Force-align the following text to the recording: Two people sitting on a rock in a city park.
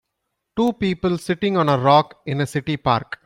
Two 0.57 0.73
people 0.73 1.19
sitting 1.19 1.57
on 1.57 1.69
a 1.69 1.77
rock 1.77 2.21
in 2.25 2.41
a 2.41 2.47
city 2.47 2.75
park. 2.75 3.19